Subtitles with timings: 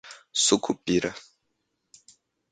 [0.45, 1.13] Sucupira